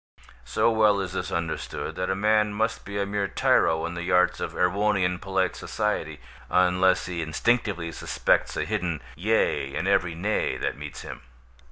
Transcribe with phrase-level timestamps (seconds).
[0.45, 4.11] So well is this understood, that a man must be a mere tyro in the
[4.11, 10.57] arts of Erewhonian polite society, unless he instinctively suspects a hidden "yea" in every "nay"
[10.57, 11.21] that meets him.